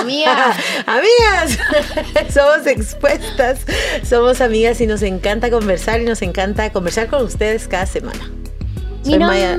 [0.00, 1.58] amiga, amigas,
[2.32, 3.60] somos expuestas,
[4.02, 8.30] somos amigas y nos encanta conversar y nos encanta conversar con ustedes cada semana.
[9.02, 9.58] Soy Maya.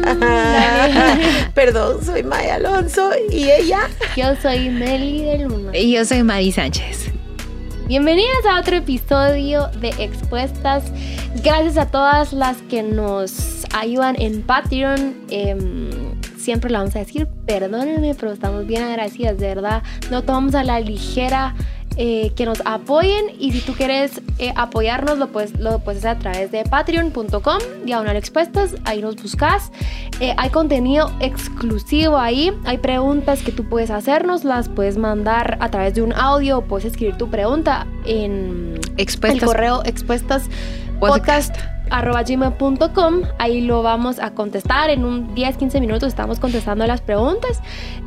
[1.54, 3.90] Perdón, soy Maya Alonso y ella.
[4.16, 5.78] Yo soy Meli de Luna.
[5.78, 7.12] Y yo soy Mari Sánchez.
[7.88, 10.86] Bienvenidas a otro episodio de Expuestas.
[11.44, 15.16] Gracias a todas las que nos ayudan en Patreon.
[15.30, 15.90] Em,
[16.44, 19.84] siempre lo vamos a decir, perdónenme, pero estamos bien agradecidas, de verdad.
[20.12, 21.56] No tomamos a la ligera
[21.96, 26.18] eh, que nos apoyen y si tú quieres eh, apoyarnos lo puedes, lo puedes hacer
[26.18, 29.72] a través de patreon.com, diagonal expuestas, ahí nos buscas.
[30.20, 35.70] Eh, hay contenido exclusivo ahí, hay preguntas que tú puedes hacernos, las puedes mandar a
[35.70, 40.50] través de un audio, puedes escribir tu pregunta en el correo expuestas
[41.00, 41.56] podcast
[41.90, 43.22] gmail.com.
[43.40, 44.90] Ahí lo vamos a contestar.
[44.90, 47.60] En un 10-15 minutos estamos contestando las preguntas.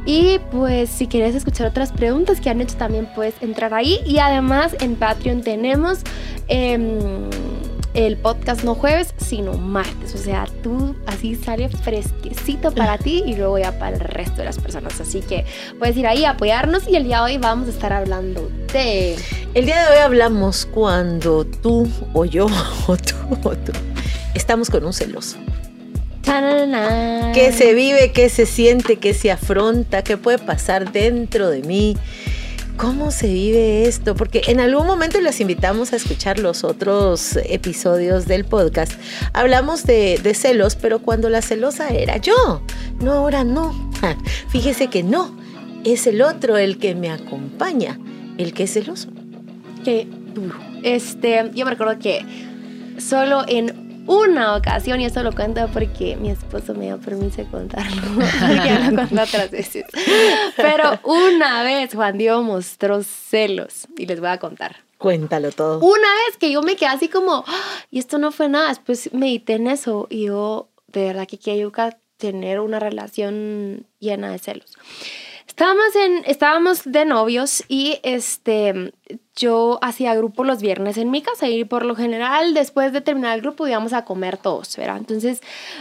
[0.04, 3.98] Y pues si quieres escuchar otras preguntas que han hecho también puedes entrar ahí.
[4.06, 6.00] Y además en Patreon tenemos...
[6.48, 7.28] Em,
[7.96, 10.14] el podcast no jueves, sino martes.
[10.14, 14.44] O sea, tú así sale fresquecito para ti y luego ya para el resto de
[14.44, 15.00] las personas.
[15.00, 15.44] Así que
[15.78, 19.16] puedes ir ahí a apoyarnos y el día de hoy vamos a estar hablando de...
[19.54, 22.46] El día de hoy hablamos cuando tú o yo
[22.86, 23.72] o tú o tú
[24.34, 25.38] estamos con un celoso.
[27.32, 28.12] ¿Qué se vive?
[28.12, 28.96] ¿Qué se siente?
[28.96, 30.02] ¿Qué se afronta?
[30.02, 31.96] ¿Qué puede pasar dentro de mí?
[32.76, 34.14] ¿Cómo se vive esto?
[34.14, 38.92] Porque en algún momento les invitamos a escuchar los otros episodios del podcast.
[39.32, 42.60] Hablamos de, celos, pero cuando la celosa era yo,
[43.00, 43.74] no ahora no.
[44.50, 45.34] Fíjese que no,
[45.84, 47.98] es el otro el que me acompaña,
[48.36, 49.08] el que es celoso.
[49.82, 50.56] Qué duro.
[50.82, 52.26] Este, yo me recuerdo que
[52.98, 57.46] solo en una ocasión, y esto lo cuento porque mi esposo me dio permiso de
[57.48, 59.84] contarlo, porque lo contó otras veces.
[60.56, 64.76] Pero una vez Juan Diego mostró celos, y les voy a contar.
[64.98, 65.80] Cuéntalo todo.
[65.80, 69.12] Una vez que yo me quedé así como, ah, y esto no fue nada, después
[69.12, 71.72] medité en eso, y yo de verdad que quiero
[72.16, 74.72] tener una relación llena de celos.
[75.46, 78.92] Estábamos, en, estábamos de novios y este,
[79.36, 83.36] yo hacía grupo los viernes en mi casa y por lo general después de terminar
[83.36, 84.98] el grupo íbamos a comer todos, ¿verdad?
[84.98, 85.40] Entonces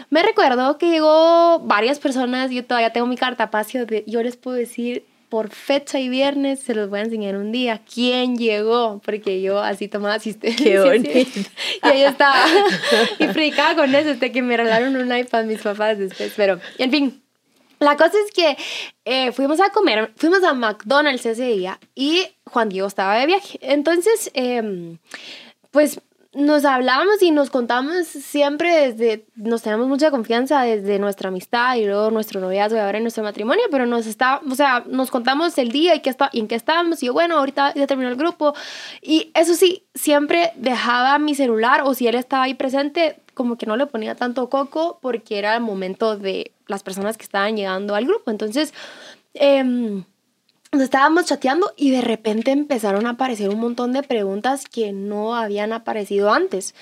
[0.10, 4.56] me recuerdo que llegó varias personas, yo todavía tengo mi cartapacio, de, yo les puedo
[4.56, 9.42] decir por fecha y viernes, se los voy a enseñar un día, quién llegó, porque
[9.42, 10.66] yo así tomaba asistencia.
[10.66, 11.10] Qué bonito.
[11.10, 11.46] Y
[11.82, 12.46] ahí estaba,
[13.20, 16.92] y predicaba con eso, hasta que me regalaron un iPad mis papás después, pero en
[16.92, 17.25] fin.
[17.80, 18.58] La cosa es que
[19.06, 23.60] eh, fuimos a comer, fuimos a McDonald's ese día y Juan Diego estaba de viaje.
[23.62, 24.98] Entonces, em,
[25.72, 26.00] pues
[26.36, 31.86] nos hablamos y nos contamos siempre desde, nos tenemos mucha confianza desde nuestra amistad y
[31.86, 35.58] luego nuestro noviazgo y ahora en nuestro matrimonio, pero nos está, o sea, nos contamos
[35.58, 38.10] el día y, qué está, y en qué estábamos y yo, bueno, ahorita ya terminó
[38.10, 38.54] el grupo
[39.02, 43.66] y eso sí, siempre dejaba mi celular o si él estaba ahí presente, como que
[43.66, 47.96] no le ponía tanto coco porque era el momento de las personas que estaban llegando
[47.96, 48.32] al grupo.
[48.32, 48.74] Entonces,
[49.34, 49.64] eh,
[50.72, 55.36] nos estábamos chateando y de repente empezaron a aparecer un montón de preguntas que no
[55.36, 56.76] habían aparecido antes.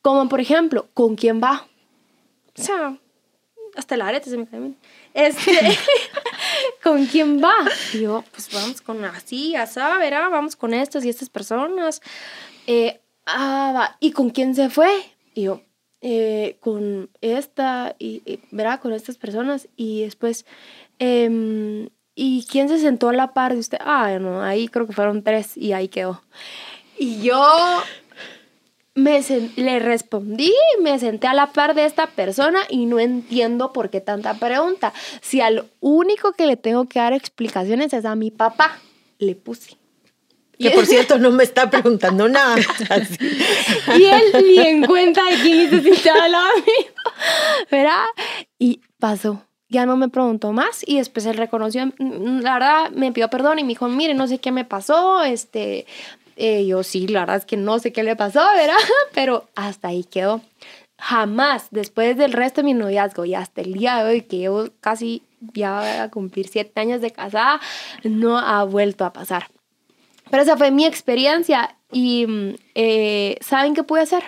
[0.00, 1.66] Como por ejemplo, ¿con quién va?
[2.58, 2.96] O sea,
[3.76, 4.72] hasta el arete se me cae
[5.12, 5.52] Este,
[6.82, 7.54] ¿con quién va?
[7.92, 12.00] Y yo, pues vamos con así, asá, verá, vamos con estos y estas personas.
[12.66, 13.96] Eh, ah, va.
[14.00, 14.90] ¿Y con quién se fue?
[15.34, 15.60] Y yo,
[16.00, 19.68] eh, con esta, y, verá, con estas personas.
[19.76, 20.46] Y después,
[20.98, 23.78] eh, ¿y quién se sentó a la par de usted?
[23.80, 26.22] Ah, no, ahí creo que fueron tres y ahí quedó.
[26.98, 27.42] Y yo
[28.96, 29.20] me
[29.56, 34.00] le respondí, me senté a la par de esta persona y no entiendo por qué
[34.00, 34.94] tanta pregunta.
[35.20, 38.78] Si al único que le tengo que dar explicaciones es a mi papá,
[39.18, 39.76] le puse.
[40.58, 42.56] Que por cierto no me está preguntando nada.
[43.98, 46.44] y él ni en cuenta de quién necesitaba la
[47.70, 48.04] ¿verdad?
[48.58, 53.12] Y pasó ya no me preguntó más y después él reconoció, mm, la verdad me
[53.12, 55.86] pidió perdón y me dijo, mire, no sé qué me pasó, este,
[56.36, 58.76] eh, yo sí, la verdad es que no sé qué le pasó, ¿verdad?
[59.14, 60.40] Pero hasta ahí quedó.
[60.98, 64.68] Jamás, después del resto de mi noviazgo y hasta el día de hoy, que llevo
[64.80, 65.22] casi
[65.52, 67.60] ya a cumplir siete años de casada,
[68.02, 69.48] no ha vuelto a pasar.
[70.30, 74.22] Pero esa fue mi experiencia y mm, eh, ¿saben qué pude hacer?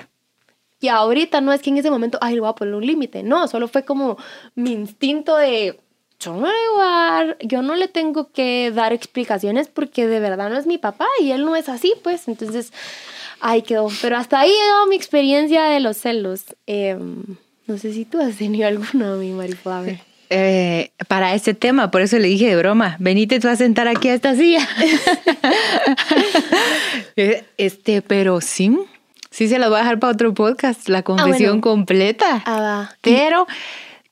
[0.81, 3.23] Y ahorita no es que en ese momento, ay, le voy a poner un límite.
[3.23, 4.17] No, solo fue como
[4.55, 5.81] mi instinto de,
[6.21, 10.67] yo no, le yo no le tengo que dar explicaciones porque de verdad no es
[10.67, 12.29] mi papá y él no es así, pues.
[12.29, 12.73] Entonces,
[13.41, 13.89] ahí quedó.
[14.03, 16.45] Pero hasta ahí llegó mi experiencia de los celos.
[16.67, 17.25] Em,
[17.67, 19.85] no sé si tú has tenido alguna, mi mariposa.
[20.31, 24.09] Eh, para este tema, por eso le dije de broma, venite tú a sentar aquí
[24.09, 24.69] a esta silla.
[27.17, 28.79] Eh, este, pero sí,
[29.31, 31.61] sí se la voy a dejar para otro podcast, la confesión bueno.
[31.63, 32.43] completa.
[32.47, 32.97] Ah, va.
[33.01, 33.49] Pero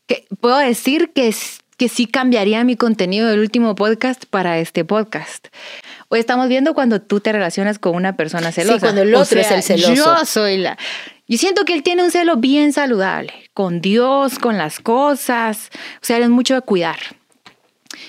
[0.09, 1.33] que, puedo decir que,
[1.77, 5.47] que sí cambiaría mi contenido del último podcast para este podcast.
[6.09, 8.81] Hoy estamos viendo cuando tú te relacionas con una persona celosa.
[8.81, 9.95] cuando el O otro es sea, el celoso.
[9.95, 10.79] Yo soy la...
[11.29, 15.71] Yo siento que él tiene un celo bien saludable, con Dios, con las cosas.
[15.97, 16.99] O sea, él es mucho de cuidar.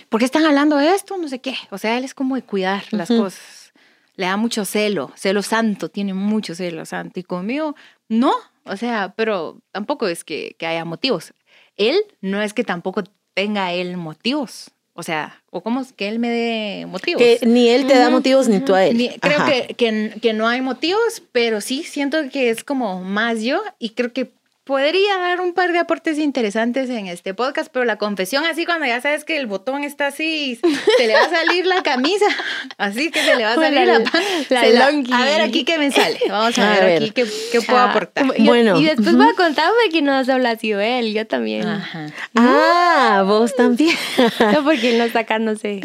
[0.10, 1.18] ¿Por qué están hablando de esto?
[1.18, 1.56] No sé qué.
[1.72, 3.74] O sea, él es como de cuidar las cosas.
[4.16, 7.20] Le da mucho celo, celo santo, tiene mucho celo santo.
[7.20, 7.76] Y conmigo,
[8.08, 8.34] no.
[8.66, 11.34] O sea, pero tampoco es que, que haya motivos.
[11.76, 13.04] Él no es que tampoco
[13.34, 14.72] tenga él motivos.
[15.00, 17.22] O sea, o como que él me dé motivos.
[17.22, 18.98] Que ni él te da motivos ni tú a él.
[18.98, 23.62] Ni- creo que, que no hay motivos, pero sí siento que es como más yo
[23.78, 24.32] y creo que
[24.68, 28.86] podría dar un par de aportes interesantes en este podcast, pero la confesión así cuando
[28.86, 30.60] ya sabes que el botón está así,
[30.98, 32.26] se le va a salir la camisa,
[32.78, 35.12] así que se le va a salir la- la, pan- la la- longi.
[35.14, 36.96] A ver aquí qué me sale, vamos a, A ver, ver.
[37.04, 38.26] aquí qué, qué puedo Ah, aportar.
[38.40, 38.80] Bueno.
[38.80, 41.66] Y después voy a contar porque no solo ha sido él, yo también.
[41.68, 42.08] Ajá.
[42.36, 43.96] Ah, vos también.
[44.40, 45.82] No, porque él no está acá, no sé.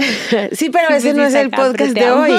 [0.53, 2.33] Sí, pero Sí, ese pues no es el podcast de hoy.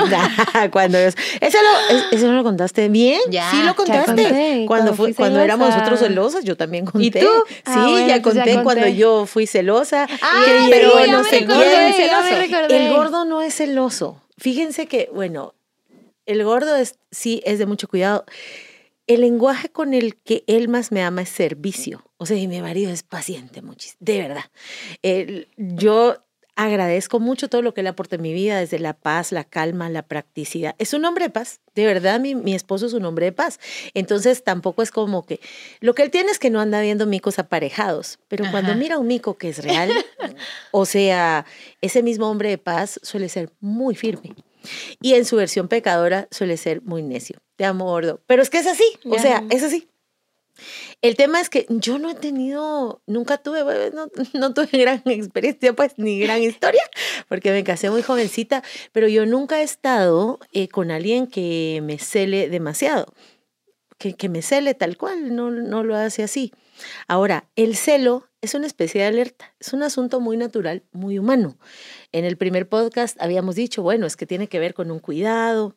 [0.72, 3.20] Cuando es- ese, lo, es- ese no lo contaste bien.
[3.30, 4.66] Ya, sí lo contaste.
[4.68, 6.02] cuando cuando fui cuando éramos nosotros
[6.42, 7.20] yo también conté.
[7.20, 7.28] tú?
[7.48, 10.08] Sí, Ah, bueno, ya conté ya cuando yo fui celosa.
[10.22, 11.50] Ah, que pero no sé quién.
[12.38, 12.88] recordé.
[12.88, 14.22] El gordo no es celoso.
[14.38, 15.54] Fíjense que, bueno,
[16.26, 18.26] el gordo es, sí es de mucho cuidado.
[19.06, 22.06] El lenguaje con el que él más me ama es servicio.
[22.18, 23.98] O sea, y mi marido es paciente, muchísimo.
[24.00, 24.46] De verdad.
[25.02, 26.18] El- yo
[26.56, 29.90] agradezco mucho todo lo que él aporta en mi vida, desde la paz, la calma,
[29.90, 30.76] la practicidad.
[30.78, 31.60] Es un hombre de paz.
[31.76, 33.60] De verdad, mi, mi esposo es un hombre de paz.
[33.94, 35.40] Entonces, tampoco es como que.
[35.80, 38.20] Lo que él tiene es que no anda viendo micos aparejados.
[38.28, 39.92] Pero cuando mira un mico que es real,
[40.72, 41.46] o sea,
[41.82, 44.36] ese mismo hombre de paz suele ser muy firme.
[45.02, 47.40] Y en su versión pecadora suele ser muy necio.
[47.56, 48.22] Te amo, gordo.
[48.28, 48.86] Pero es que es así.
[49.06, 49.90] O sea, es así.
[51.02, 53.92] El tema es que yo no he tenido, nunca tuve,
[54.34, 56.84] no, tuve gran experiencia, pues, ni gran historia,
[57.28, 62.00] porque me casé muy jovencita, pero yo nunca he estado eh, con alguien que me
[62.00, 63.14] cele demasiado,
[63.98, 66.52] que, me cele tal cual, no lo hace así.
[67.08, 71.58] Ahora, el celo es una especie de alerta, es un asunto muy natural, muy humano.
[72.12, 75.76] En el primer podcast habíamos dicho, bueno, es que tiene que ver con un cuidado.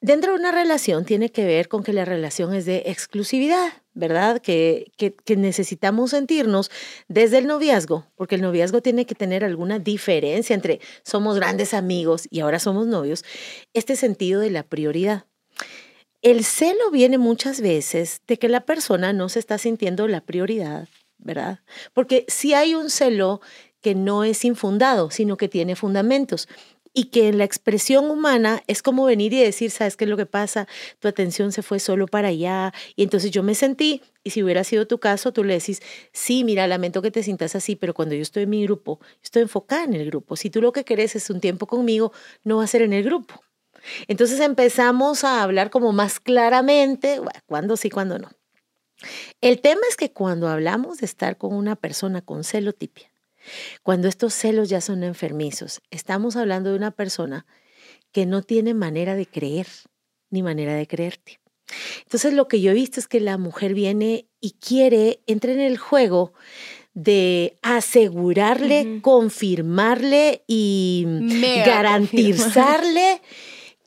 [0.00, 4.40] Dentro de una relación tiene que ver con que la relación es de exclusividad, ¿verdad?
[4.42, 6.70] Que, que, necesitamos sentirnos
[7.08, 12.28] desde el noviazgo, porque el noviazgo tiene que tener alguna diferencia entre somos grandes amigos
[12.30, 13.24] y ahora somos novios,
[13.72, 15.24] este sentido de la prioridad.
[16.20, 20.88] El celo viene muchas veces de que la persona no se está sintiendo la prioridad,
[21.16, 21.60] ¿verdad?
[21.94, 23.40] Porque si hay un celo
[23.80, 26.48] que no es infundado, sino que tiene fundamentos
[26.98, 30.16] y que en la expresión humana es como venir y decir, ¿sabes qué es lo
[30.16, 30.66] que pasa?
[30.98, 34.64] Tu atención se fue solo para allá y entonces yo me sentí, y si hubiera
[34.64, 35.82] sido tu caso, tú le decís,
[36.14, 39.42] sí, mira, lamento que te sientas así, pero cuando yo estoy en mi grupo, estoy
[39.42, 40.36] enfocada en el grupo.
[40.36, 42.12] Si tú lo que querés es un tiempo conmigo,
[42.44, 43.42] no va a ser en el grupo.
[44.08, 48.30] Entonces empezamos a hablar como más claramente, bueno, cuándo sí, cuándo no.
[49.42, 53.10] El tema es que cuando hablamos de estar con una persona con celotipia,
[53.82, 57.46] cuando estos celos ya son enfermizos, estamos hablando de una persona
[58.12, 59.66] que no tiene manera de creer
[60.30, 61.40] ni manera de creerte.
[62.02, 65.60] Entonces lo que yo he visto es que la mujer viene y quiere, entra en
[65.60, 66.32] el juego
[66.94, 71.04] de asegurarle, confirmarle y
[71.66, 73.20] garantizarle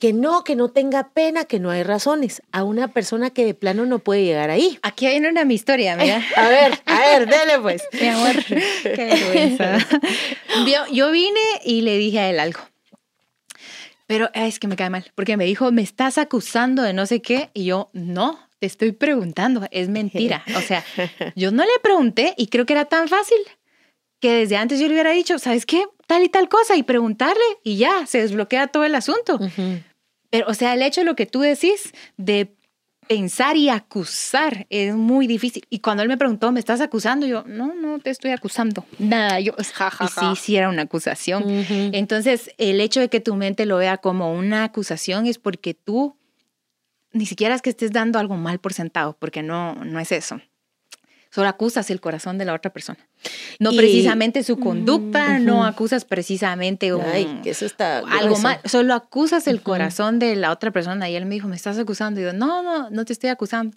[0.00, 3.52] que no, que no tenga pena, que no hay razones a una persona que de
[3.52, 4.78] plano no puede llegar ahí.
[4.82, 6.24] Aquí hay una mi historia, mira.
[6.36, 7.82] A ver, a ver, dele pues.
[8.00, 8.44] Mi amor,
[8.82, 9.78] qué vergüenza.
[10.66, 12.60] Yo, yo vine y le dije a él algo.
[14.06, 17.20] Pero es que me cae mal, porque me dijo, me estás acusando de no sé
[17.20, 20.42] qué, y yo, no, te estoy preguntando, es mentira.
[20.56, 20.82] O sea,
[21.36, 23.38] yo no le pregunté y creo que era tan fácil
[24.18, 25.84] que desde antes yo le hubiera dicho, ¿sabes qué?
[26.06, 29.38] Tal y tal cosa, y preguntarle, y ya, se desbloquea todo el asunto.
[30.30, 32.54] Pero, o sea, el hecho de lo que tú decís de
[33.08, 35.64] pensar y acusar es muy difícil.
[35.68, 37.26] Y cuando él me preguntó, ¿me estás acusando?
[37.26, 38.84] Yo, no, no te estoy acusando.
[39.00, 41.42] Nada, yo, Ja, ja, y sí, sí era una acusación.
[41.92, 46.16] Entonces, el hecho de que tu mente lo vea como una acusación es porque tú
[47.12, 50.40] ni siquiera es que estés dando algo mal por sentado, porque no, no es eso.
[51.32, 52.98] Solo acusas el corazón de la otra persona.
[53.58, 58.60] No Y- precisamente su conducta, no acusas precisamente un, Ay, que eso está algo mal,
[58.64, 62.20] solo acusas el corazón de la otra persona y él me dijo, me estás acusando.
[62.20, 63.76] Y yo, no, no, no te estoy acusando.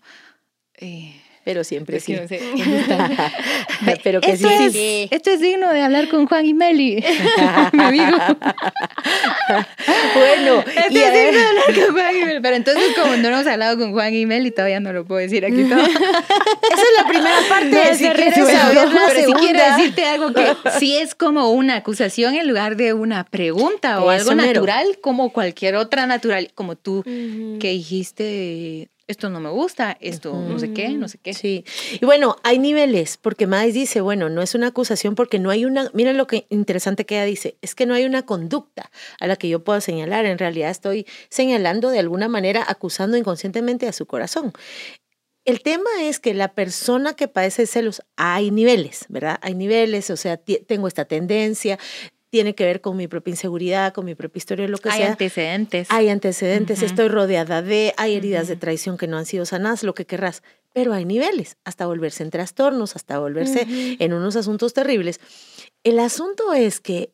[0.75, 2.21] Eh, pero siempre Es que sí.
[2.21, 2.39] no sé
[4.03, 5.07] pero que sí, esto, sí.
[5.09, 7.03] es, esto es digno de hablar con Juan y Meli,
[7.73, 8.17] mi amigo.
[10.15, 12.39] Bueno, Esto y es ver, digno de hablar con Juan y Meli.
[12.41, 15.45] Pero entonces, como no hemos hablado con Juan y Meli, todavía no lo puedo decir
[15.45, 15.79] aquí todo.
[15.85, 17.69] esa es la primera parte.
[17.69, 20.45] No, si quieres saber la Pero sí segunda, quiero decirte algo que
[20.79, 24.53] sí es como una acusación en lugar de una pregunta o Eso algo mero.
[24.62, 30.60] natural como cualquier otra natural, como tú que dijiste, esto no me gusta, esto no
[30.60, 31.34] sé qué, no sé qué.
[31.34, 31.63] Sí.
[32.00, 35.65] Y bueno, hay niveles, porque Maes dice, bueno, no es una acusación porque no hay
[35.65, 39.27] una, miren lo que interesante que ella dice, es que no hay una conducta a
[39.27, 40.25] la que yo pueda señalar.
[40.25, 44.51] En realidad estoy señalando de alguna manera, acusando inconscientemente a su corazón.
[45.46, 49.39] El tema es que la persona que padece celos, hay niveles, ¿verdad?
[49.41, 51.77] Hay niveles, o sea, tengo esta tendencia,
[52.33, 55.11] tiene que ver con mi propia inseguridad, con mi propia historia, lo que Hay sea.
[55.11, 55.87] antecedentes.
[55.91, 56.87] Hay antecedentes, Ujú.
[56.87, 60.41] estoy rodeada de, hay heridas de traición que no han sido sanadas, lo que querrás,
[60.73, 63.97] pero hay niveles, hasta volverse en trastornos, hasta volverse Ujú.
[63.99, 65.19] en unos asuntos terribles.
[65.83, 67.13] El asunto es que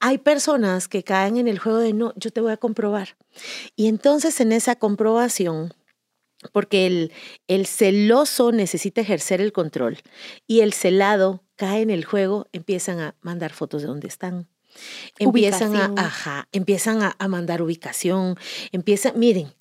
[0.00, 3.16] hay personas que caen en el juego de no, yo te voy a comprobar.
[3.76, 5.72] Y entonces en esa comprobación,
[6.52, 7.12] porque el,
[7.48, 9.98] el celoso necesita ejercer el control
[10.46, 14.48] y el celado cae en el juego, empiezan a mandar fotos de dónde están.
[15.18, 15.98] Empiezan a, Ubicación.
[15.98, 18.36] ajá, empiezan a, a mandar ubicación,
[18.72, 19.54] empiezan, miren,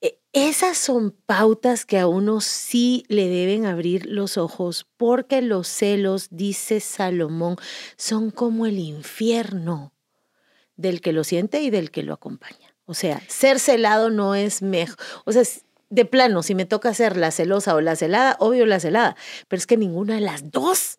[0.00, 5.68] e- esas son pautas que a uno sí le deben abrir los ojos, porque los
[5.68, 7.56] celos, dice Salomón,
[7.98, 9.92] son como el infierno
[10.76, 12.74] del que lo siente y del que lo acompaña.
[12.86, 14.96] O sea, ser celado no es mejor.
[15.26, 15.42] O sea,
[15.90, 19.16] de plano, si me toca ser la celosa o la celada, obvio la celada,
[19.48, 20.98] pero es que ninguna de las dos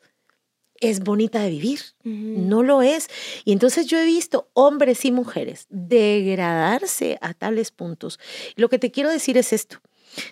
[0.82, 1.80] es bonita de vivir.
[2.04, 3.08] No lo es.
[3.46, 8.20] Y entonces yo he visto hombres y mujeres degradarse a tales puntos.
[8.56, 9.80] Lo que te quiero decir es esto.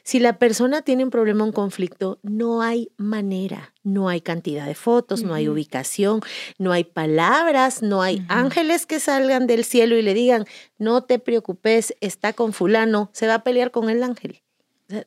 [0.03, 4.75] Si la persona tiene un problema, un conflicto, no hay manera, no hay cantidad de
[4.75, 6.19] fotos, no hay ubicación,
[6.57, 10.45] no hay palabras, no hay ángeles que salgan del cielo y le digan,
[10.77, 14.41] no te preocupes, está con fulano, se va a pelear con el ángel.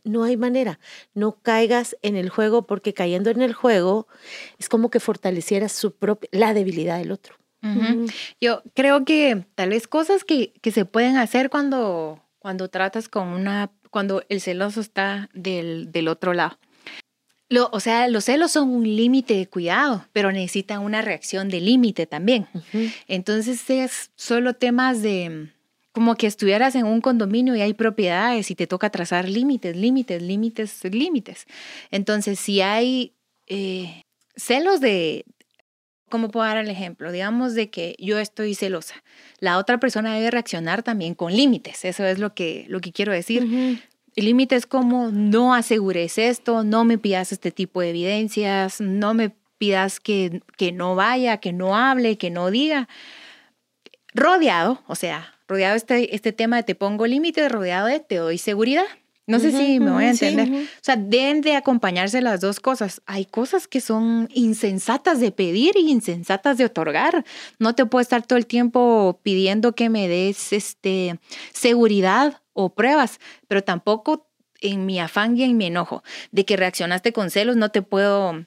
[0.04, 0.78] No hay manera,
[1.14, 4.06] no caigas en el juego porque cayendo en el juego
[4.58, 7.36] es como que fortalecieras su propia, la debilidad del otro.
[8.40, 13.28] Yo creo que tal vez cosas que, que se pueden hacer cuando, cuando tratas con
[13.28, 16.58] una, cuando el celoso está del, del otro lado.
[17.48, 21.60] Lo, o sea, los celos son un límite de cuidado, pero necesitan una reacción de
[21.60, 22.48] límite también.
[23.06, 25.50] Entonces es solo temas de
[25.92, 30.22] como que estuvieras en un condominio y hay propiedades y te toca trazar límites, límites,
[30.22, 31.46] límites, límites.
[31.90, 33.12] Entonces, si hay
[33.46, 35.26] eh, celos de,
[36.08, 37.12] ¿cómo puedo dar el ejemplo?
[37.12, 38.94] Digamos de que yo estoy celosa.
[39.38, 41.84] La otra persona debe reaccionar también con límites.
[41.84, 43.44] Eso es lo que, lo que quiero decir.
[43.44, 43.78] Ujú.
[44.14, 49.14] El límite es como no asegures esto, no me pidas este tipo de evidencias, no
[49.14, 52.88] me pidas que, que no vaya, que no hable, que no diga.
[54.14, 58.38] Rodeado, o sea, rodeado este, este tema de te pongo límites, rodeado de te doy
[58.38, 58.84] seguridad.
[59.26, 60.48] No sé si me voy a Ujú, sí, entender.
[60.48, 60.62] ujú.
[60.64, 63.02] O sea, deben de acompañarse las dos cosas.
[63.06, 67.24] Hay cosas que son insensatas de pedir y insensatas de otorgar.
[67.60, 71.20] No te puedo estar todo el tiempo pidiendo que me des este,
[71.52, 74.26] seguridad o pruebas, pero tampoco
[74.60, 78.44] en mi afán y en mi enojo de que reaccionaste con celos, no te puedo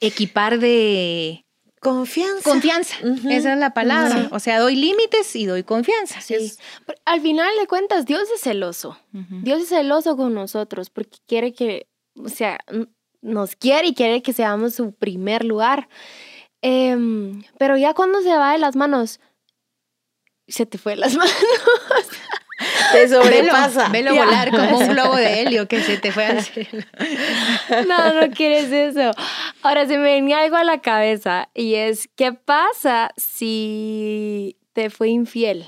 [0.00, 1.44] equipar de
[1.90, 2.42] Confianza.
[2.50, 2.94] confianza.
[3.30, 4.22] Esa es la palabra.
[4.22, 4.28] Sí.
[4.32, 6.20] O sea, doy límites y doy confianza.
[6.20, 6.34] Sí.
[6.34, 6.58] Es-
[7.04, 8.98] al final de cuentas, Dios es celoso.
[9.12, 12.58] Dios es celoso con nosotros porque quiere que, o sea,
[13.22, 15.88] nos quiere y quiere que seamos su primer lugar.
[16.62, 19.20] Em, pero ya cuando se va de las manos,
[20.48, 21.34] se te fue de las manos.
[22.92, 23.88] Te Velo, sobrepasa.
[23.88, 24.24] velo Ya.
[24.24, 26.84] volar como un globo de helio que se te fue al cielo.
[27.88, 29.10] No, no quieres eso.
[29.62, 35.08] Ahora se me venía algo a la cabeza y es, ¿qué pasa si te fue
[35.10, 35.64] infiel?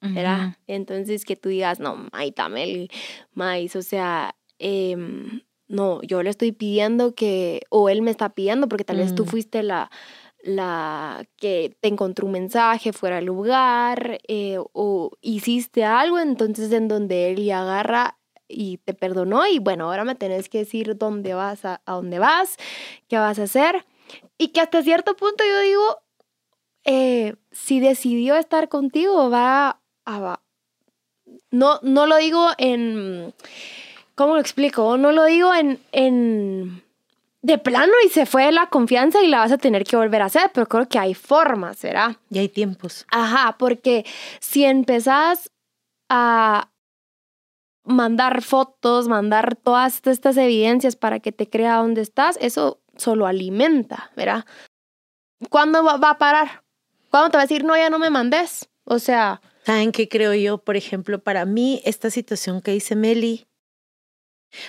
[0.00, 0.58] ¿verdad?
[0.66, 2.90] Entonces que tú digas, no, Maitamel,
[3.32, 8.68] Mais, o sea, em, no, yo le estoy pidiendo que, o él me está pidiendo,
[8.68, 9.26] porque tal vez tú Mm.
[9.28, 9.90] fuiste la,
[10.44, 16.86] la que te encontró un mensaje fuera del lugar, eh, o hiciste algo, entonces en
[16.86, 21.34] donde él ya agarra y te perdonó, y bueno, ahora me tenés que decir dónde
[21.34, 22.56] vas, a, dónde vas,
[23.08, 23.86] qué vas a hacer,
[24.36, 25.98] y que hasta cierto punto yo digo,
[26.84, 30.40] eh, si decidió estar contigo, va a...
[31.50, 33.32] No, no lo digo en...
[34.14, 34.98] ¿Cómo lo explico?
[34.98, 36.83] No lo digo en, en...
[37.44, 40.26] De plano y se fue la confianza y la vas a tener que volver a
[40.26, 42.18] hacer, pero creo que hay formas, ¿será?
[42.30, 43.06] Y hay tiempos.
[43.10, 44.06] Ajá, porque
[44.40, 45.50] si empezás
[46.08, 46.70] a,
[47.84, 54.10] mandar fotos, mandar todas estas evidencias para que te crea dónde estás, eso solo alimenta,
[54.16, 54.44] ¿verdad?
[55.50, 56.62] ¿Cuándo va, va a parar?
[57.10, 58.68] ¿Cuándo te va a decir, no, ya no me mandes?
[58.84, 60.58] O sea, ¿Saben qué creo yo?
[60.58, 63.46] Por ejemplo, para mí, esta situación que dice Meli,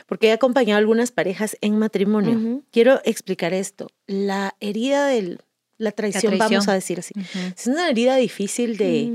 [0.06, 2.64] porque he acompañado a algunas parejas en matrimonio.
[2.72, 3.88] Quiero explicar esto.
[4.08, 5.38] La herida de
[5.78, 6.70] la traición, vamos traición.
[6.70, 7.14] a decir así,
[7.58, 9.10] es una herida difícil de,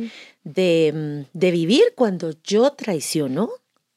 [0.45, 0.93] mm, de,
[1.33, 3.49] mm, de vivir cuando yo traiciono,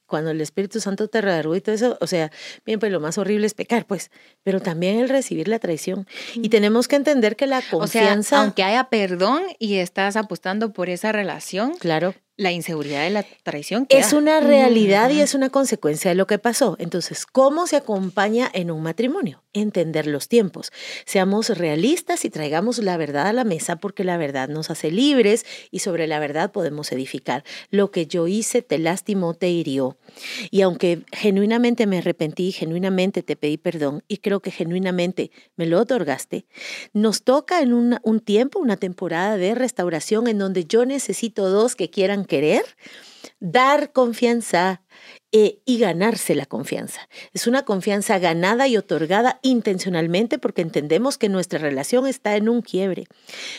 [0.05, 1.97] cuando el Espíritu Santo te redargó y todo eso.
[1.99, 2.31] O sea,
[2.65, 4.11] bien, pues lo más horrible es pecar, pues,
[4.43, 6.07] pero también el recibir la traición.
[6.35, 6.51] Y Mm.
[6.51, 10.89] tenemos que entender que la O sea, confianza, aunque haya perdón y estás apostando por
[10.89, 13.99] esa relación, claro, la inseguridad de la traición queda.
[13.99, 16.75] Es una realidad y es una consecuencia de lo que pasó.
[16.79, 19.42] Entonces, ¿cómo se acompaña en un matrimonio?
[19.55, 20.71] Entender los tiempos.
[21.05, 25.45] Seamos realistas y traigamos la verdad a la mesa porque la verdad nos hace libres
[25.69, 27.43] y sobre la verdad podemos edificar.
[27.69, 29.95] Lo que yo hice te lastimó, te hirió.
[30.49, 35.79] Y aunque genuinamente me arrepentí, genuinamente te pedí perdón y creo que genuinamente me lo
[35.79, 36.47] otorgaste,
[36.93, 41.75] nos toca en una- un tiempo, una temporada de restauración en donde yo necesito dos
[41.75, 42.63] que quieran querer,
[43.43, 44.83] dar confianza
[45.33, 47.09] eh, y ganarse la confianza.
[47.33, 52.61] Es una confianza ganada y otorgada intencionalmente porque entendemos que nuestra relación está en un
[52.61, 53.05] quiebre,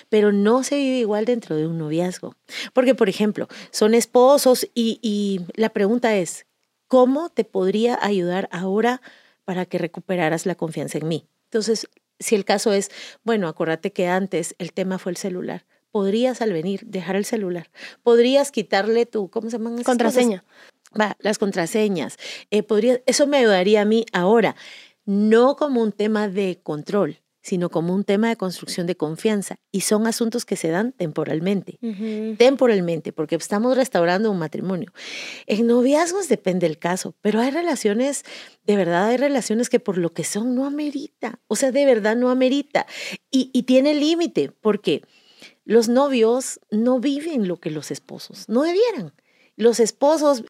[0.09, 2.35] pero no se vive igual dentro de un noviazgo.
[2.73, 6.47] Porque, por ejemplo, son esposos y, y la pregunta es,
[6.88, 9.03] ¿cómo te podría ayudar ahora
[9.45, 11.29] para que recuperaras la confianza en mí?
[11.50, 11.88] Entonces,
[12.19, 12.91] si el caso es,
[13.23, 15.67] bueno, acuérdate que antes el tema fue el celular.
[15.94, 17.70] Podrías al venir dejar el celular.
[18.02, 19.74] Podrías quitarle tu, ¿cómo se llaman?
[19.74, 19.96] esas cosas?
[19.96, 20.44] contraseña.
[21.00, 22.16] Va, las contraseñas.
[22.50, 24.56] Eh, podría, eso me ayudaría a mí ahora,
[25.04, 29.60] no como un tema de control, sino como un tema de construcción de confianza.
[29.70, 31.78] Y son asuntos que se dan temporalmente.
[31.80, 32.34] Ujú.
[32.38, 34.92] Temporalmente, porque estamos restaurando un matrimonio.
[35.46, 38.24] En noviazgos depende el caso, pero hay relaciones,
[38.64, 41.38] de verdad hay relaciones que por lo que son no amerita.
[41.46, 42.84] O sea, de verdad no amerita.
[43.30, 45.04] Y, y tiene límite, porque
[45.64, 49.12] los novios no viven lo que los esposos, no debieran.
[49.57, 50.44] Los esposos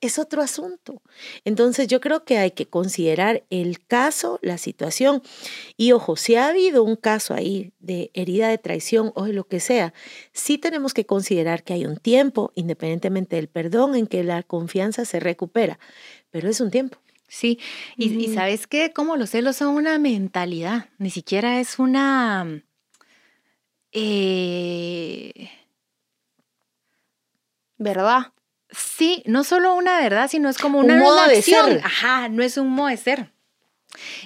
[0.00, 1.02] es otro asunto.
[1.44, 5.22] Entonces yo creo que hay que considerar el caso, la situación.
[5.76, 9.44] Y ojo, si ha habido un caso ahí de herida de traición o de lo
[9.44, 9.92] que sea,
[10.32, 15.04] sí tenemos que considerar que hay un tiempo, independientemente del perdón, en que la confianza
[15.04, 15.78] se recupera.
[16.30, 16.98] Pero es un tiempo.
[17.28, 17.60] Sí,
[17.96, 22.64] y, sabes que como los celos son una mentalidad, ni siquiera es una...
[23.92, 25.50] eh,
[27.78, 28.32] ¿Verdad?
[28.72, 31.80] sí, no solo una verdad, sino es como Un una, modo una de ser.
[31.84, 33.32] Ajá, no es un modo de ser.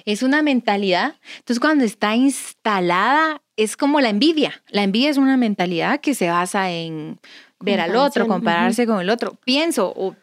[0.05, 1.15] Es una mentalidad.
[1.37, 4.63] Entonces, cuando está instalada, es como la envidia.
[4.69, 7.19] La envidia es una mentalidad que se basa en
[7.59, 9.35] ver al otro, compararse con el otro.
[9.43, 10.15] Pienso o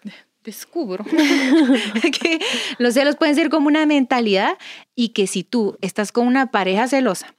[0.45, 1.05] descubro
[2.21, 2.41] que
[2.79, 4.59] los celos pueden ser como una mentalidad
[4.95, 7.35] y que si tú estás con una pareja celosa,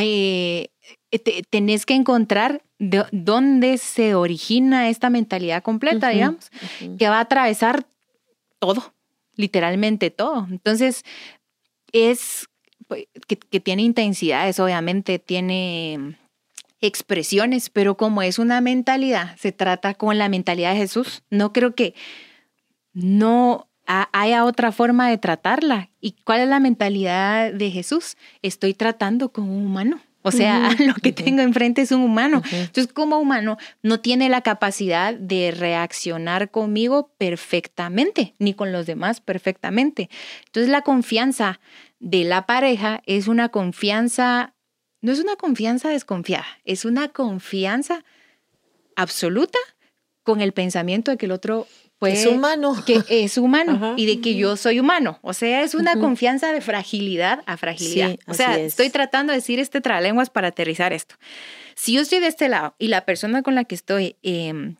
[0.00, 0.68] eh,
[1.18, 6.50] te- tenés que encontrar de dónde se origina esta mentalidad completa, digamos
[6.98, 7.86] que va a atravesar
[8.58, 8.94] todo,
[9.36, 10.46] literalmente todo.
[10.50, 11.04] Entonces,
[11.92, 12.46] es
[12.88, 16.16] pues, que, que tiene intensidades, obviamente, tiene
[16.80, 21.22] expresiones, pero como es una mentalidad, se trata con la mentalidad de Jesús.
[21.30, 21.94] No creo que
[22.92, 25.90] no ha- haya otra forma de tratarla.
[26.00, 28.16] ¿Y cuál es la mentalidad de Jesús?
[28.42, 30.00] Estoy tratando con un humano.
[30.26, 32.42] O sea, lo que tengo enfrente es un humano.
[32.50, 39.20] Entonces, como humano, no tiene la capacidad de reaccionar conmigo perfectamente, ni con los demás
[39.20, 40.08] perfectamente.
[40.46, 41.60] Entonces, la confianza
[42.00, 44.54] de la pareja es una confianza,
[45.02, 48.02] no es una confianza desconfiada, es una confianza
[48.96, 49.58] absoluta
[50.22, 51.66] con el pensamiento de que el otro
[52.06, 52.74] es humano.
[52.86, 53.94] Que es humano Ajá.
[53.96, 55.18] y de que yo soy humano.
[55.22, 58.10] O sea, es una confianza de fragilidad a fragilidad.
[58.10, 58.66] Sí, o sea, es.
[58.72, 61.16] estoy tratando de decir este tralenguas para aterrizar esto.
[61.74, 64.74] Si yo estoy de este lado y la persona con la que estoy eh,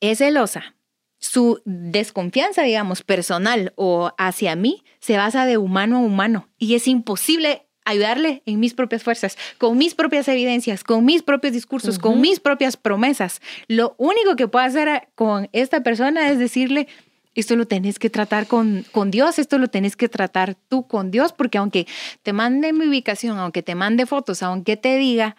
[0.00, 0.74] es celosa,
[1.18, 6.88] su desconfianza, digamos, personal o hacia mí se basa de humano a humano y es
[6.88, 12.20] imposible ayudarle en mis propias fuerzas, con mis propias evidencias, con mis propios discursos, con
[12.20, 13.40] mis propias promesas.
[13.68, 16.88] Lo único que puedo hacer a- con esta persona es decirle,
[17.36, 21.10] esto lo tenés que tratar con, con Dios, esto lo tenés que tratar tú con
[21.10, 21.86] Dios, porque aunque
[22.22, 25.36] te mande mi ubicación, aunque te mande fotos, aunque te diga,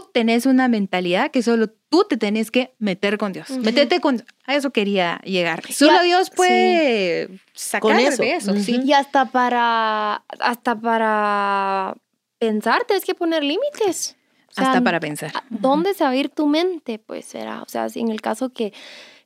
[0.00, 3.50] tú tenés una mentalidad que solo tú te tenés que meter con Dios.
[3.50, 3.60] Ujú.
[3.60, 4.24] Métete con...
[4.46, 5.62] A eso quería llegar.
[5.70, 8.80] Solo Dios puede sacar Con eso, de eso, sí.
[8.82, 11.94] Y hasta para, hasta para
[12.38, 14.16] pensar, tienes que poner límites.
[14.48, 15.30] O sea, Hasta para pensar.
[15.34, 16.98] ¿a- ¿Dónde se va a ir tu mente?
[16.98, 18.72] Pues será, o sea, si en el caso que,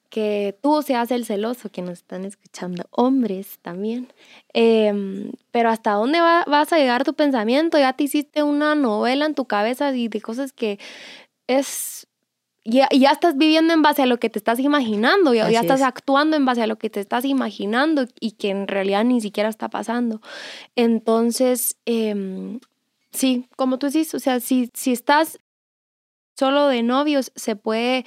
[0.08, 4.12] que tú seas el celoso, que nos están escuchando, hombres también.
[4.52, 9.26] Em, pero hasta dónde va- vas a llegar tu pensamiento, ya te hiciste una novela
[9.26, 10.78] en tu cabeza y de cosas que
[11.46, 12.06] es...
[12.68, 15.78] Ya, ya estás viviendo en base a lo que te estás imaginando, ya, ya estás
[15.80, 15.86] es.
[15.86, 19.48] actuando en base a lo que te estás imaginando y que en realidad ni siquiera
[19.48, 20.20] está pasando.
[20.74, 22.58] Entonces, em,
[23.12, 25.38] sí, como tú dices, o sea, si, si estás
[26.36, 28.04] solo de novios, se puede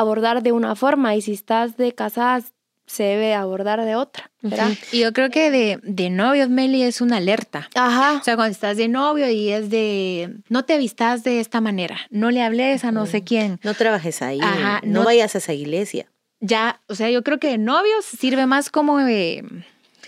[0.00, 2.52] abordar de una forma y si estás de casadas,
[2.86, 4.72] se debe abordar de otra, ¿verdad?
[4.92, 7.70] Y yo creo que de, de novios, Meli, es una alerta.
[7.74, 8.18] Ajá.
[8.20, 11.96] O sea, cuando estás de novio y es de, no te vistas de esta manera,
[12.10, 13.58] no le hables a no sé quién.
[13.64, 16.06] No trabajes ahí, Ajá, no, no- vayas a esa iglesia.
[16.40, 19.42] Ya, o sea, yo creo que de novios sirve más como de,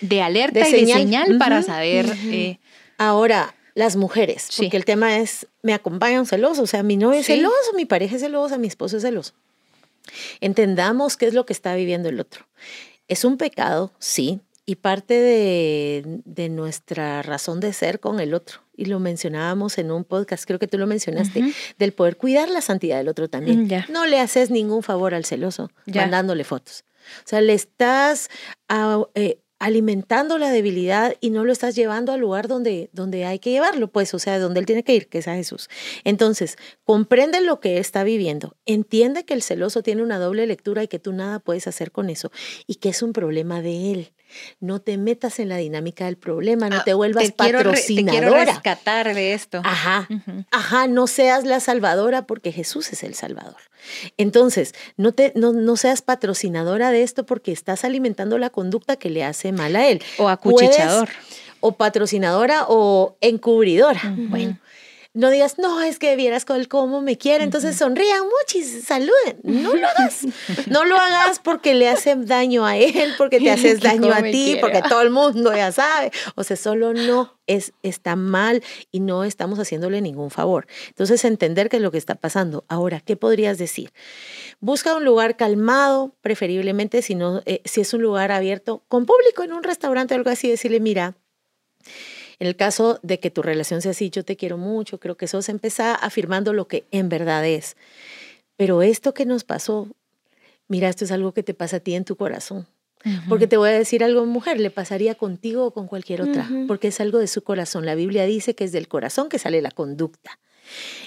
[0.02, 0.98] de alerta De y señal.
[0.98, 2.04] de señal para Ujú, saber.
[2.04, 2.28] ujú.
[2.30, 2.58] eh,
[2.98, 4.62] Ahora, las mujeres, Sí.
[4.64, 7.36] porque el tema es, me acompaña un celoso, o sea, mi novio es Sí.
[7.36, 9.32] celoso, mi pareja es celosa, mi esposo es celoso.
[10.40, 12.46] Entendamos qué es lo que está viviendo el otro.
[13.08, 18.60] Es un pecado, sí, y parte de, de nuestra razón de ser con el otro.
[18.76, 22.60] Y lo mencionábamos en un podcast, creo que tú lo mencionaste, del poder cuidar la
[22.60, 23.66] santidad del otro también.
[23.68, 23.92] Mm.
[23.92, 26.02] No le haces ningún favor al celoso Ya.
[26.02, 26.84] mandándole fotos.
[27.24, 28.28] O sea, le estás
[28.68, 33.38] ah, eh, alimentando la debilidad y no lo estás llevando al lugar donde, donde hay
[33.38, 35.68] que llevarlo, pues, o sea, donde él tiene que ir, que es a Jesús.
[36.04, 40.88] Entonces, comprende lo que está viviendo, entiende que el celoso tiene una doble lectura y
[40.88, 42.30] que tú nada puedes hacer con eso
[42.66, 44.12] y que es un problema de él.
[44.58, 47.86] No te metas en la dinámica del problema, no ah, te vuelvas quiero re- te
[47.86, 48.44] quiero patrocinadora.
[48.44, 49.62] rescatar de esto.
[49.64, 50.08] Ajá.
[50.50, 53.60] Ajá, no seas la salvadora porque Jesús es el salvador.
[54.16, 59.10] Entonces, no, te, no, no seas patrocinadora de esto porque estás alimentando la conducta que
[59.10, 60.02] le hace mal a él.
[60.18, 61.06] O acuchichador.
[61.06, 61.26] Puedes-
[61.60, 64.00] o patrocinadora o encubridora.
[64.04, 64.58] Bueno,
[65.16, 69.40] no digas, no, es que vieras cómo me quiere, entonces sonrían mucho y saluden.
[69.42, 70.26] No lo hagas.
[70.66, 74.58] No lo hagas porque le hace daño a él, porque te haces daño a ti,
[74.60, 76.12] porque todo el mundo ya sabe.
[76.34, 80.66] O sea, solo no es, está mal y no estamos haciéndole ningún favor.
[80.88, 82.64] Entonces, entender qué es lo que está pasando.
[82.68, 83.92] Ahora, ¿qué podrías decir?
[84.60, 89.42] Busca un lugar calmado, preferiblemente, si, no, eh, si es un lugar abierto, con público
[89.44, 91.16] en un restaurante o algo así, decirle, mira,
[92.38, 95.24] en el caso de que tu relación sea así, yo te quiero mucho, creo que
[95.24, 97.76] eso se empieza afirmando lo que en verdad es.
[98.56, 99.88] Pero esto que nos pasó,
[100.68, 102.66] mira, esto es algo que te pasa a ti en tu corazón.
[103.28, 106.88] Porque te voy a decir algo, mujer, le pasaría contigo o con cualquier otra, porque
[106.88, 107.86] es algo de su corazón.
[107.86, 110.40] La Biblia dice que es del corazón que sale la conducta.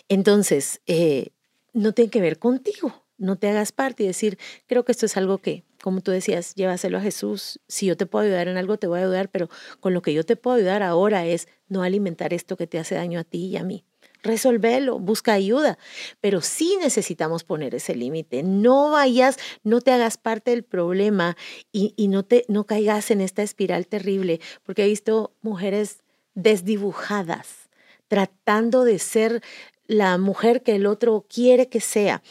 [0.08, 1.32] Entonces, eh,
[1.74, 5.16] no tiene que ver contigo, no te hagas parte y decir, creo que esto es
[5.18, 7.60] algo que, como tú decías, llévaselo a Jesús.
[7.68, 10.14] Si yo te puedo ayudar en algo, te voy a ayudar, pero con lo que
[10.14, 13.46] yo te puedo ayudar ahora es no alimentar esto que te hace daño a ti
[13.46, 13.86] y a mí.
[14.22, 15.78] Resolvelo, busca ayuda,
[16.20, 18.44] pero sí necesitamos poner ese límite.
[18.44, 21.38] No vayas, no te hagas parte del problema
[21.72, 26.04] y, y no, te, no caigas en esta espiral terrible, porque he visto mujeres
[26.34, 27.70] desdibujadas,
[28.10, 29.42] tratando de ser
[29.90, 32.22] la mujer que el otro quiere que sea.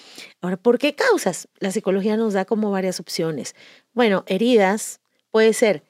[0.41, 1.49] Ahora, ¿por qué causas?
[1.59, 3.57] La psicología nos da como varias opciones.
[3.93, 5.01] Bueno, heridas
[5.33, 5.83] puede ser,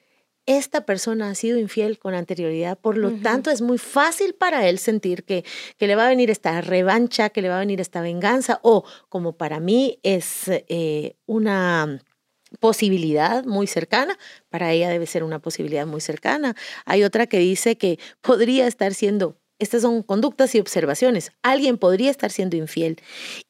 [0.47, 4.79] esta persona ha sido infiel con anterioridad, por lo tanto es muy fácil para él
[4.79, 5.45] sentir que,
[5.77, 8.83] que le va a venir esta revancha, que le va a venir esta venganza, o
[9.09, 12.01] como para mí es eh, una
[12.59, 14.17] posibilidad muy cercana,
[14.49, 16.55] para ella debe ser una posibilidad muy cercana.
[16.85, 22.09] Hay otra que dice que podría estar siendo, estas son conductas y observaciones, alguien podría
[22.11, 22.99] estar siendo infiel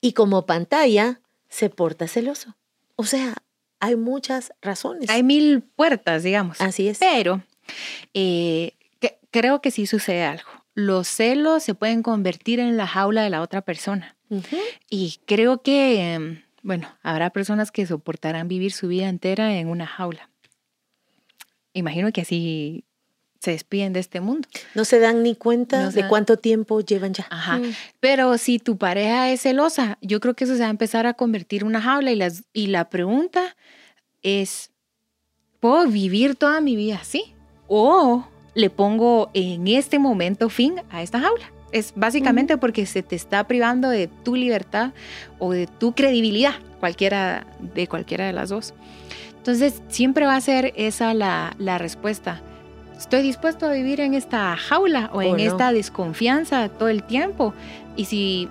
[0.02, 2.56] y como pantalla se porta celoso.
[2.95, 3.36] O sea,
[3.80, 5.10] hay muchas razones.
[5.10, 6.60] Hay mil puertas, digamos.
[6.62, 6.98] Así es.
[7.00, 7.41] Pero
[8.13, 10.50] eh, que- creo que sí sucede algo.
[10.76, 14.15] Los celos se pueden convertir en la jaula de la otra persona.
[14.89, 19.88] Y creo que, em, bueno, habrá personas que soportarán vivir su vida entera en una
[19.88, 20.30] jaula.
[21.74, 22.86] Imagino que así
[23.39, 24.47] se despiden de este mundo.
[24.75, 27.25] No se dan ni cuenta No de dan- cuánto tiempo llevan ya.
[27.30, 27.58] Ajá.
[27.58, 27.71] Mm.
[27.99, 31.13] Pero si tu pareja es celosa, yo creo que eso se va a empezar a
[31.13, 33.56] convertir en una jaula y, las, y la pregunta
[34.21, 34.71] es,
[35.60, 37.34] ¿puedo vivir toda mi vida así?
[37.67, 38.25] ¿O
[38.56, 41.52] le pongo en este momento fin a esta jaula?
[41.71, 44.91] Es básicamente porque se te está privando de tu libertad
[45.38, 48.73] o de tu credibilidad, cualquiera de cualquiera de las dos.
[49.38, 52.41] Entonces, siempre va a ser esa la, la respuesta.
[52.99, 55.43] Estoy dispuesto a vivir en esta jaula o en ¿O no?
[55.43, 57.53] esta desconfianza todo el tiempo.
[57.95, 58.49] Y si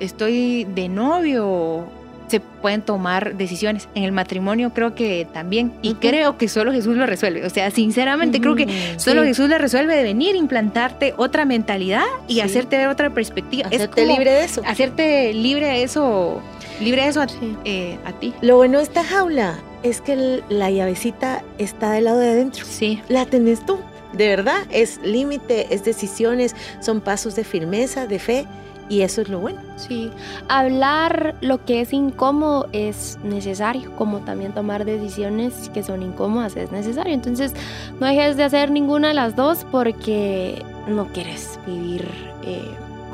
[0.00, 1.84] estoy de novio,
[2.28, 3.88] se pueden tomar decisiones.
[3.94, 5.72] En el matrimonio creo que también.
[5.82, 6.00] Y Ujú.
[6.00, 7.44] creo que solo Jesús lo resuelve.
[7.44, 9.28] O sea, sinceramente creo que solo sí.
[9.28, 12.40] Jesús le resuelve de venir, implantarte otra mentalidad y Sí.
[12.40, 13.68] hacerte ver otra perspectiva.
[13.68, 14.62] Hacerte libre de eso.
[14.66, 16.40] Hacerte libre de eso
[16.80, 17.56] libre eso a, Sí.
[17.66, 18.32] eh, a ti.
[18.40, 22.64] Lo bueno de esta jaula es que el- la llavecita está del lado de adentro.
[22.66, 23.00] Sí.
[23.08, 23.78] La tenés tú.
[24.12, 28.46] De verdad, es límite, es decisiones, son pasos de firmeza, de fe,
[28.88, 29.58] y eso es lo bueno.
[29.76, 30.10] Sí,
[30.48, 36.70] hablar lo que es incómodo es necesario, como también tomar decisiones que son incómodas es
[36.72, 37.14] necesario.
[37.14, 37.54] Entonces,
[38.00, 42.06] no dejes de hacer ninguna de las dos porque no quieres vivir
[42.44, 42.60] eh,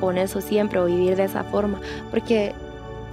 [0.00, 1.78] con eso siempre o vivir de esa forma,
[2.10, 2.54] porque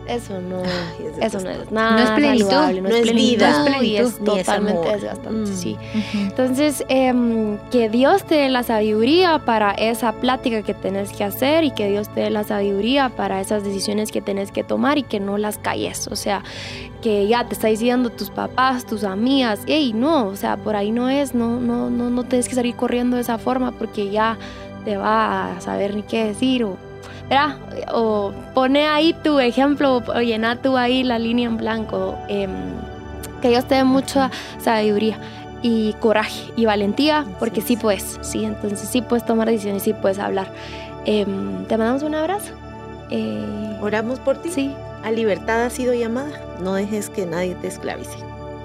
[0.08, 3.50] eso no, Ay, es eso no es nada No es plenitud, saludable, no es vida,
[3.50, 5.56] no es plenitud, ni es totalmente desgastante, Mm.
[5.56, 5.78] sí.
[6.14, 11.64] Entonces, em, que Dios te dé la sabiduría para esa plática que tenés que hacer
[11.64, 15.04] y que Dios te dé la sabiduría para esas decisiones que tenés que tomar y
[15.04, 16.08] que no las calles.
[16.08, 16.44] O sea,
[17.02, 20.92] que ya te está diciendo tus papás, tus amigas, hey, no, o sea, por ahí
[20.92, 24.38] no es, no, no, no, no tienes que salir corriendo de esa forma porque ya
[24.86, 26.78] te va a saber ni qué decir o...
[27.30, 27.58] ¿verdad?
[27.94, 32.18] O pone ahí tu ejemplo, o llena tú ahí la línea en blanco.
[32.28, 32.52] em,
[33.42, 35.18] que Dios te dé mucha sabiduría
[35.62, 40.20] y coraje y valentía, porque sí puedes, sí, entonces sí puedes tomar decisiones, sí puedes
[40.20, 40.48] hablar.
[41.06, 42.52] Em, te mandamos un abrazo.
[43.12, 44.50] Eh, Oramos por ti.
[44.50, 46.32] sí, A libertad has sido llamada.
[46.64, 48.18] No dejes que nadie te esclavice.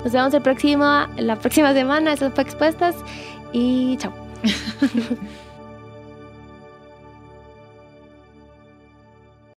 [0.05, 0.85] nos vemos el próximo,
[1.19, 2.95] la próxima semana, eso fue Expuestas
[3.53, 4.13] y chao.